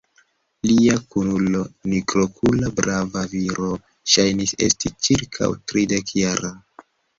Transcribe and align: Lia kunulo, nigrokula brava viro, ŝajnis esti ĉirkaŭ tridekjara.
Lia 0.69 0.95
kunulo, 1.11 1.61
nigrokula 1.91 2.71
brava 2.79 3.27
viro, 3.35 3.69
ŝajnis 4.15 4.57
esti 4.71 4.95
ĉirkaŭ 5.11 5.53
tridekjara. 5.75 6.55